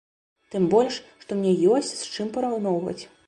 Тым 0.55 0.63
больш, 0.71 0.97
што 1.25 1.37
мне 1.43 1.53
ёсць 1.75 1.93
з 2.01 2.11
чым 2.15 2.35
параўноўваць. 2.39 2.99